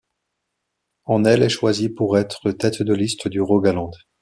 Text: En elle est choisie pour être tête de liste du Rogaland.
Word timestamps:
En 1.05 1.25
elle 1.25 1.43
est 1.43 1.49
choisie 1.49 1.89
pour 1.89 2.17
être 2.17 2.49
tête 2.53 2.81
de 2.81 2.91
liste 2.91 3.27
du 3.27 3.39
Rogaland. 3.39 3.91